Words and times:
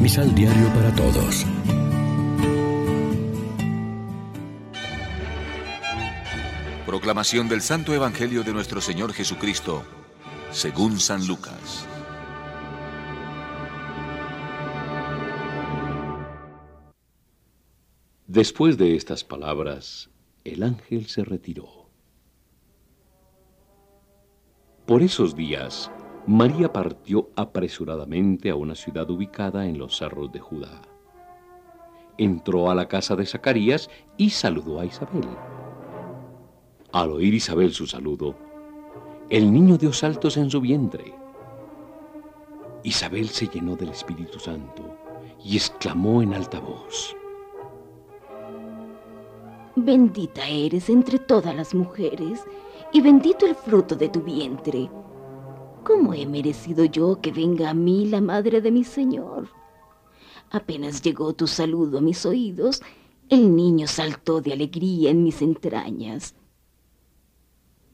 Misal 0.00 0.34
Diario 0.34 0.66
para 0.68 0.94
Todos. 0.94 1.44
Proclamación 6.86 7.50
del 7.50 7.60
Santo 7.60 7.92
Evangelio 7.92 8.42
de 8.42 8.54
nuestro 8.54 8.80
Señor 8.80 9.12
Jesucristo, 9.12 9.84
según 10.52 10.98
San 10.98 11.26
Lucas. 11.26 11.86
Después 18.26 18.78
de 18.78 18.96
estas 18.96 19.22
palabras, 19.22 20.08
el 20.44 20.62
ángel 20.62 21.08
se 21.08 21.24
retiró. 21.24 21.90
Por 24.86 25.02
esos 25.02 25.36
días, 25.36 25.90
María 26.26 26.72
partió 26.72 27.30
apresuradamente 27.34 28.50
a 28.50 28.56
una 28.56 28.74
ciudad 28.74 29.08
ubicada 29.10 29.66
en 29.66 29.78
los 29.78 29.96
cerros 29.96 30.30
de 30.30 30.38
Judá. 30.38 30.82
Entró 32.18 32.70
a 32.70 32.74
la 32.74 32.88
casa 32.88 33.16
de 33.16 33.24
Zacarías 33.24 33.88
y 34.16 34.30
saludó 34.30 34.80
a 34.80 34.84
Isabel. 34.84 35.26
Al 36.92 37.10
oír 37.10 37.34
Isabel 37.34 37.72
su 37.72 37.86
saludo, 37.86 38.34
el 39.30 39.52
niño 39.52 39.78
dio 39.78 39.92
saltos 39.92 40.36
en 40.36 40.50
su 40.50 40.60
vientre. 40.60 41.14
Isabel 42.82 43.28
se 43.28 43.46
llenó 43.46 43.76
del 43.76 43.90
Espíritu 43.90 44.38
Santo 44.38 44.82
y 45.42 45.56
exclamó 45.56 46.22
en 46.22 46.34
alta 46.34 46.60
voz, 46.60 47.16
Bendita 49.76 50.46
eres 50.46 50.90
entre 50.90 51.18
todas 51.18 51.54
las 51.54 51.74
mujeres, 51.74 52.44
y 52.92 53.00
bendito 53.00 53.46
el 53.46 53.54
fruto 53.54 53.94
de 53.94 54.08
tu 54.08 54.20
vientre. 54.20 54.90
¿Cómo 55.84 56.12
he 56.14 56.26
merecido 56.26 56.84
yo 56.84 57.20
que 57.20 57.32
venga 57.32 57.70
a 57.70 57.74
mí 57.74 58.06
la 58.06 58.20
madre 58.20 58.60
de 58.60 58.70
mi 58.70 58.84
Señor? 58.84 59.48
Apenas 60.50 61.00
llegó 61.02 61.32
tu 61.32 61.46
saludo 61.46 61.98
a 61.98 62.00
mis 62.00 62.26
oídos, 62.26 62.82
el 63.28 63.54
niño 63.54 63.86
saltó 63.86 64.40
de 64.40 64.52
alegría 64.52 65.10
en 65.10 65.22
mis 65.22 65.40
entrañas. 65.40 66.34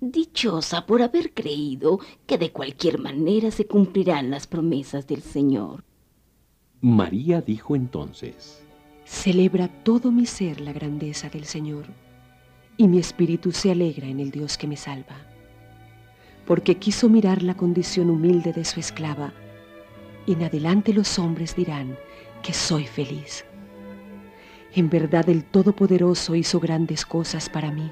Dichosa 0.00 0.86
por 0.86 1.02
haber 1.02 1.34
creído 1.34 1.98
que 2.26 2.38
de 2.38 2.52
cualquier 2.52 2.98
manera 2.98 3.50
se 3.50 3.66
cumplirán 3.66 4.30
las 4.30 4.46
promesas 4.46 5.06
del 5.06 5.22
Señor. 5.22 5.84
María 6.80 7.40
dijo 7.40 7.74
entonces, 7.74 8.62
Celebra 9.04 9.68
todo 9.82 10.12
mi 10.12 10.26
ser 10.26 10.60
la 10.60 10.72
grandeza 10.72 11.28
del 11.28 11.44
Señor, 11.44 11.86
y 12.76 12.88
mi 12.88 12.98
espíritu 12.98 13.52
se 13.52 13.70
alegra 13.70 14.06
en 14.06 14.20
el 14.20 14.30
Dios 14.30 14.56
que 14.56 14.66
me 14.66 14.76
salva, 14.76 15.33
porque 16.46 16.76
quiso 16.76 17.08
mirar 17.08 17.42
la 17.42 17.54
condición 17.54 18.10
humilde 18.10 18.52
de 18.52 18.64
su 18.64 18.80
esclava, 18.80 19.32
y 20.26 20.34
en 20.34 20.42
adelante 20.42 20.92
los 20.92 21.18
hombres 21.18 21.56
dirán 21.56 21.96
que 22.42 22.52
soy 22.52 22.86
feliz. 22.86 23.44
En 24.74 24.90
verdad 24.90 25.28
el 25.28 25.44
Todopoderoso 25.44 26.34
hizo 26.34 26.60
grandes 26.60 27.06
cosas 27.06 27.48
para 27.48 27.70
mí. 27.70 27.90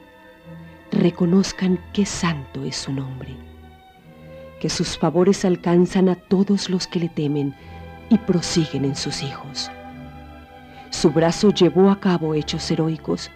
Reconozcan 0.91 1.78
qué 1.92 2.05
santo 2.05 2.64
es 2.64 2.77
su 2.77 2.92
nombre, 2.92 3.36
que 4.61 4.69
sus 4.69 4.98
favores 4.98 5.45
alcanzan 5.45 6.08
a 6.08 6.17
todos 6.17 6.69
los 6.69 6.86
que 6.86 7.00
le 7.00 7.08
temen 7.08 7.55
y 8.11 8.19
prosiguen 8.19 8.84
en 8.84 8.97
sus 8.97 9.23
hijos. 9.23 9.70
Su 10.91 11.11
brazo 11.11 11.50
llevó 11.50 11.91
a 11.91 11.98
cabo 12.00 12.34
hechos 12.34 12.70
heroicos, 12.70 13.30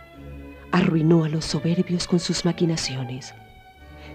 arruinó 0.72 1.25
a 1.25 1.28
los 1.28 1.47
soberbios 1.47 2.06
con 2.06 2.20
sus 2.20 2.44
maquinaciones, 2.44 3.33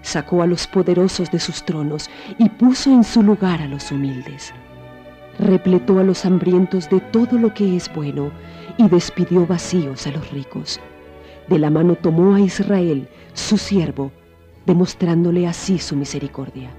sacó 0.02 0.42
a 0.42 0.48
los 0.48 0.68
poderosos 0.68 1.32
de 1.32 1.40
sus 1.40 1.64
tronos 1.64 2.10
y 2.38 2.50
puso 2.50 2.92
en 2.92 3.04
su 3.04 3.22
lugar 3.22 3.62
a 3.62 3.68
los 3.68 3.92
humildes. 3.92 4.54
Repletó 5.40 6.00
a 6.00 6.04
los 6.04 6.26
hambrientos 6.26 6.90
de 6.90 7.00
todo 7.00 7.38
lo 7.38 7.54
que 7.54 7.76
es 7.76 7.92
bueno 7.94 8.32
y 8.78 8.88
despidió 8.90 9.46
vacíos 9.46 10.08
a 10.08 10.12
los 10.12 10.30
ricos. 10.32 10.80
De 11.48 11.60
la 11.60 11.70
mano 11.70 11.96
tomó 11.96 12.36
a 12.36 12.40
Israel, 12.40 13.08
su 13.34 13.58
siervo, 13.58 14.12
demostrándole 14.66 15.48
así 15.48 15.80
su 15.80 15.96
misericordia. 15.96 16.70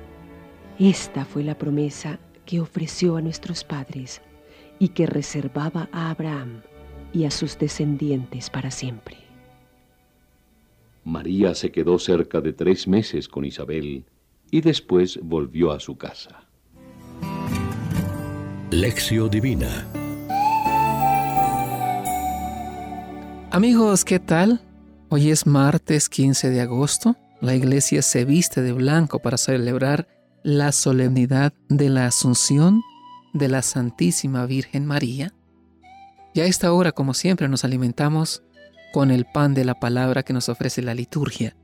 Esta 0.79 1.25
fue 1.25 1.43
la 1.43 1.57
promesa 1.57 2.19
que 2.47 2.61
ofreció 2.61 3.17
a 3.17 3.23
nuestros 3.23 3.65
padres 3.65 4.21
y 4.79 4.89
que 4.89 5.07
reservaba 5.07 5.89
a 5.93 6.11
Abraham 6.11 6.63
y 7.13 7.25
a 7.25 7.31
sus 7.31 7.59
descendientes 7.59 8.51
para 8.51 8.71
siempre. 8.71 9.22
María 11.05 11.55
se 11.55 11.71
quedó 11.71 11.99
cerca 11.99 12.41
de 12.41 12.53
tres 12.53 12.87
meses 12.87 13.29
con 13.29 13.45
Isabel 13.45 14.05
y 14.51 14.61
después 14.61 15.19
volvió 15.23 15.73
a 15.73 15.81
su 15.81 15.97
casa. 15.97 16.49
Lección 18.71 19.29
Divina 19.29 19.87
Amigos, 23.51 24.07
¿qué 24.07 24.19
tal? 24.19 24.63
Hoy 25.11 25.31
es 25.31 25.47
martes 25.47 26.09
15 26.09 26.49
de 26.49 26.63
agosto. 26.63 27.17
La 27.43 27.55
iglesia 27.55 28.01
se 28.01 28.25
viste 28.25 28.63
de 28.63 28.73
blanco 28.73 29.19
para 29.19 29.37
celebrar 29.37 30.09
la 30.43 30.73
solemnidad 30.73 31.53
de 31.69 31.91
la 31.91 32.07
Asunción 32.07 32.81
de 33.35 33.49
la 33.49 33.61
Santísima 33.61 34.47
Virgen 34.47 34.87
María. 34.87 35.35
Y 36.33 36.41
a 36.41 36.47
esta 36.47 36.73
hora, 36.73 36.93
como 36.93 37.13
siempre, 37.13 37.47
nos 37.47 37.63
alimentamos 37.63 38.43
con 38.93 39.11
el 39.11 39.25
pan 39.25 39.55
de 39.55 39.65
la 39.65 39.79
palabra 39.79 40.23
que 40.23 40.33
nos 40.33 40.49
ofrece 40.49 40.83
la 40.83 40.95
liturgia. 40.95 41.57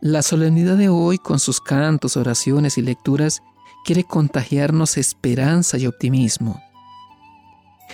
La 0.00 0.22
solemnidad 0.22 0.76
de 0.76 0.88
hoy, 0.88 1.18
con 1.18 1.38
sus 1.38 1.60
cantos, 1.60 2.16
oraciones 2.16 2.78
y 2.78 2.82
lecturas, 2.82 3.42
quiere 3.84 4.04
contagiarnos 4.04 4.96
esperanza 4.96 5.78
y 5.78 5.86
optimismo. 5.86 6.60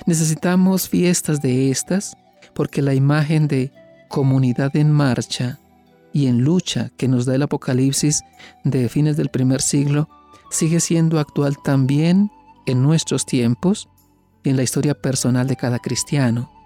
Necesitamos 0.07 0.89
fiestas 0.89 1.41
de 1.41 1.71
estas 1.71 2.17
porque 2.55 2.83
la 2.83 2.95
imagen 2.95 3.49
de 3.49 3.73
comunidad 4.09 4.77
en 4.77 4.91
marcha 4.91 5.59
y 6.13 6.27
en 6.27 6.43
lucha 6.43 6.91
que 6.97 7.09
nos 7.09 7.27
da 7.27 7.35
el 7.35 7.43
Apocalipsis 7.43 8.23
de 8.65 8.89
fines 8.89 9.17
del 9.17 9.29
primer 9.29 9.61
siglo 9.61 10.09
sigue 10.51 10.81
siendo 10.81 11.21
actual 11.21 11.57
también 11.63 12.31
en 12.67 12.83
nuestros 12.83 13.27
tiempos 13.27 13.89
y 14.43 14.51
en 14.51 14.57
la 14.57 14.63
historia 14.63 14.95
personal 14.95 15.47
de 15.47 15.57
cada 15.57 15.79
cristiano. 15.79 16.58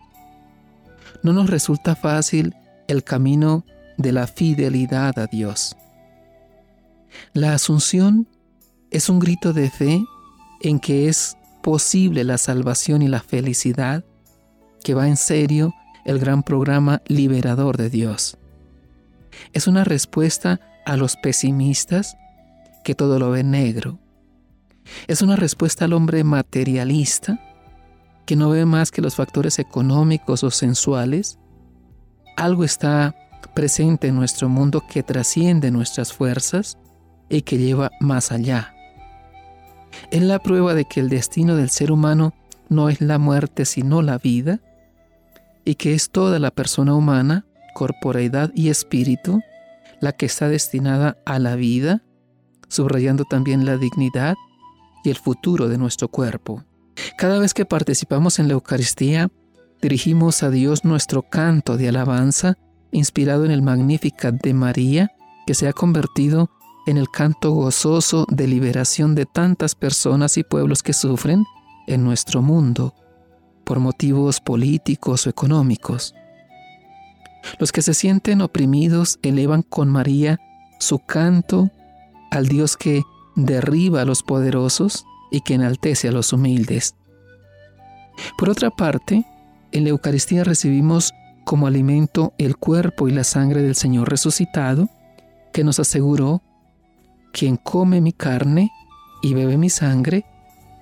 No 1.22 1.32
nos 1.32 1.48
resulta 1.50 1.94
fácil 1.94 2.54
el 2.88 3.04
camino 3.04 3.64
de 3.96 4.12
la 4.12 4.26
fidelidad 4.26 5.18
a 5.18 5.26
Dios. 5.26 5.76
La 7.32 7.54
asunción 7.54 8.26
es 8.90 9.08
un 9.08 9.18
grito 9.18 9.52
de 9.52 9.70
fe 9.70 10.04
en 10.60 10.80
que 10.80 11.08
es 11.08 11.36
posible 11.62 12.24
la 12.24 12.38
salvación 12.38 13.02
y 13.02 13.08
la 13.08 13.20
felicidad, 13.20 14.04
que 14.82 14.94
va 14.94 15.08
en 15.08 15.16
serio 15.16 15.74
el 16.04 16.18
gran 16.18 16.42
programa 16.42 17.02
liberador 17.06 17.76
de 17.76 17.88
Dios. 17.88 18.36
Es 19.52 19.66
una 19.66 19.84
respuesta 19.84 20.60
a 20.84 20.96
los 20.96 21.16
pesimistas 21.16 22.16
que 22.84 22.94
todo 22.94 23.18
lo 23.18 23.30
ve 23.30 23.44
negro. 23.44 23.98
Es 25.06 25.22
una 25.22 25.36
respuesta 25.36 25.84
al 25.84 25.92
hombre 25.92 26.24
materialista 26.24 27.38
que 28.26 28.36
no 28.36 28.50
ve 28.50 28.64
más 28.64 28.90
que 28.90 29.02
los 29.02 29.16
factores 29.16 29.58
económicos 29.58 30.44
o 30.44 30.50
sensuales. 30.50 31.38
Algo 32.36 32.64
está 32.64 33.14
presente 33.54 34.08
en 34.08 34.16
nuestro 34.16 34.48
mundo 34.48 34.84
que 34.88 35.02
trasciende 35.02 35.70
nuestras 35.70 36.12
fuerzas 36.12 36.78
y 37.28 37.42
que 37.42 37.58
lleva 37.58 37.90
más 38.00 38.32
allá. 38.32 38.74
Es 40.10 40.22
la 40.22 40.38
prueba 40.38 40.74
de 40.74 40.84
que 40.84 41.00
el 41.00 41.08
destino 41.08 41.56
del 41.56 41.70
ser 41.70 41.92
humano 41.92 42.34
no 42.68 42.88
es 42.88 43.00
la 43.00 43.18
muerte 43.18 43.64
sino 43.64 44.02
la 44.02 44.18
vida 44.18 44.60
y 45.64 45.74
que 45.74 45.94
es 45.94 46.10
toda 46.10 46.38
la 46.38 46.50
persona 46.50 46.94
humana, 46.94 47.44
corporeidad 47.74 48.50
y 48.54 48.68
espíritu, 48.68 49.40
la 50.00 50.12
que 50.12 50.26
está 50.26 50.48
destinada 50.48 51.18
a 51.24 51.38
la 51.38 51.56
vida 51.56 52.02
subrayando 52.72 53.24
también 53.26 53.66
la 53.66 53.76
dignidad 53.76 54.34
y 55.04 55.10
el 55.10 55.16
futuro 55.16 55.68
de 55.68 55.76
nuestro 55.76 56.08
cuerpo. 56.08 56.64
Cada 57.16 57.38
vez 57.38 57.54
que 57.54 57.64
participamos 57.64 58.38
en 58.38 58.48
la 58.48 58.54
Eucaristía, 58.54 59.30
dirigimos 59.80 60.42
a 60.42 60.50
Dios 60.50 60.84
nuestro 60.84 61.22
canto 61.22 61.76
de 61.76 61.88
alabanza, 61.88 62.56
inspirado 62.90 63.44
en 63.44 63.50
el 63.50 63.62
Magnificat 63.62 64.34
de 64.42 64.54
María, 64.54 65.12
que 65.46 65.54
se 65.54 65.68
ha 65.68 65.72
convertido 65.72 66.50
en 66.86 66.96
el 66.96 67.08
canto 67.10 67.52
gozoso 67.52 68.26
de 68.28 68.46
liberación 68.46 69.14
de 69.14 69.26
tantas 69.26 69.74
personas 69.74 70.36
y 70.36 70.42
pueblos 70.42 70.82
que 70.82 70.92
sufren 70.92 71.44
en 71.86 72.04
nuestro 72.04 72.42
mundo 72.42 72.94
por 73.64 73.78
motivos 73.78 74.40
políticos 74.40 75.26
o 75.26 75.30
económicos. 75.30 76.14
Los 77.58 77.72
que 77.72 77.82
se 77.82 77.94
sienten 77.94 78.40
oprimidos 78.40 79.18
elevan 79.22 79.62
con 79.62 79.88
María 79.88 80.38
su 80.80 80.98
canto 80.98 81.70
al 82.30 82.48
Dios 82.48 82.76
que 82.76 83.02
derriba 83.36 84.02
a 84.02 84.04
los 84.04 84.22
poderosos 84.22 85.04
y 85.30 85.40
que 85.40 85.54
enaltece 85.54 86.08
a 86.08 86.12
los 86.12 86.32
humildes. 86.32 86.94
Por 88.36 88.50
otra 88.50 88.70
parte, 88.70 89.24
en 89.72 89.84
la 89.84 89.90
Eucaristía 89.90 90.44
recibimos 90.44 91.12
como 91.44 91.66
alimento 91.66 92.32
el 92.38 92.56
cuerpo 92.56 93.08
y 93.08 93.12
la 93.12 93.24
sangre 93.24 93.62
del 93.62 93.74
Señor 93.74 94.10
resucitado, 94.10 94.88
que 95.52 95.64
nos 95.64 95.78
aseguró, 95.80 96.42
quien 97.32 97.56
come 97.56 98.00
mi 98.00 98.12
carne 98.12 98.70
y 99.22 99.34
bebe 99.34 99.56
mi 99.56 99.70
sangre, 99.70 100.24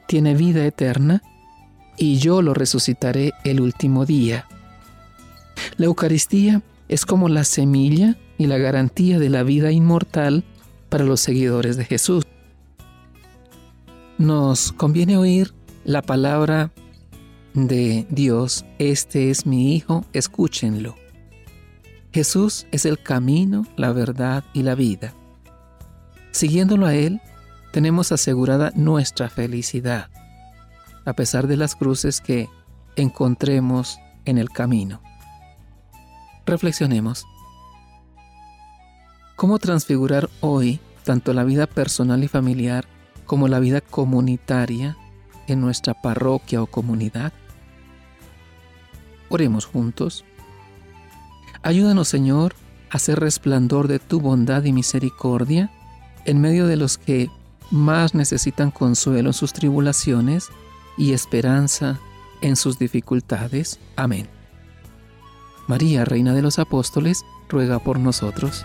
tiene 0.06 0.34
vida 0.34 0.64
eterna 0.66 1.22
y 1.96 2.18
yo 2.18 2.42
lo 2.42 2.54
resucitaré 2.54 3.32
el 3.44 3.60
último 3.60 4.06
día. 4.06 4.46
La 5.76 5.86
Eucaristía 5.86 6.62
es 6.88 7.06
como 7.06 7.28
la 7.28 7.44
semilla 7.44 8.16
y 8.38 8.46
la 8.46 8.58
garantía 8.58 9.18
de 9.18 9.28
la 9.28 9.42
vida 9.42 9.70
inmortal 9.70 10.44
para 10.88 11.04
los 11.04 11.20
seguidores 11.20 11.76
de 11.76 11.84
Jesús. 11.84 12.24
Nos 14.18 14.72
conviene 14.72 15.16
oír 15.16 15.54
la 15.84 16.02
palabra 16.02 16.72
de 17.54 18.06
Dios, 18.10 18.64
este 18.78 19.30
es 19.30 19.46
mi 19.46 19.74
Hijo, 19.74 20.04
escúchenlo. 20.12 20.96
Jesús 22.12 22.66
es 22.72 22.84
el 22.84 23.00
camino, 23.02 23.66
la 23.76 23.92
verdad 23.92 24.44
y 24.52 24.62
la 24.62 24.74
vida. 24.74 25.14
Siguiéndolo 26.32 26.86
a 26.86 26.94
Él, 26.94 27.20
tenemos 27.72 28.12
asegurada 28.12 28.72
nuestra 28.74 29.28
felicidad, 29.28 30.10
a 31.04 31.12
pesar 31.12 31.46
de 31.46 31.56
las 31.56 31.76
cruces 31.76 32.20
que 32.20 32.48
encontremos 32.96 33.98
en 34.24 34.38
el 34.38 34.50
camino. 34.50 35.00
Reflexionemos. 36.46 37.26
¿Cómo 39.36 39.58
transfigurar 39.58 40.28
hoy 40.40 40.80
tanto 41.04 41.32
la 41.32 41.44
vida 41.44 41.66
personal 41.66 42.22
y 42.22 42.28
familiar 42.28 42.86
como 43.24 43.48
la 43.48 43.60
vida 43.60 43.80
comunitaria 43.80 44.96
en 45.46 45.60
nuestra 45.60 45.94
parroquia 45.94 46.62
o 46.62 46.66
comunidad? 46.66 47.32
Oremos 49.30 49.64
juntos. 49.64 50.26
Ayúdanos, 51.62 52.08
Señor, 52.08 52.54
a 52.90 52.96
hacer 52.96 53.20
resplandor 53.20 53.88
de 53.88 53.98
tu 53.98 54.20
bondad 54.20 54.64
y 54.64 54.72
misericordia 54.72 55.70
en 56.26 56.40
medio 56.40 56.66
de 56.66 56.76
los 56.76 56.98
que 56.98 57.30
más 57.70 58.14
necesitan 58.14 58.70
consuelo 58.70 59.30
en 59.30 59.34
sus 59.34 59.52
tribulaciones 59.52 60.48
y 60.98 61.12
esperanza 61.12 61.98
en 62.42 62.56
sus 62.56 62.78
dificultades. 62.78 63.78
Amén. 63.96 64.28
María, 65.66 66.04
Reina 66.04 66.34
de 66.34 66.42
los 66.42 66.58
Apóstoles, 66.58 67.24
ruega 67.48 67.78
por 67.78 67.98
nosotros. 67.98 68.64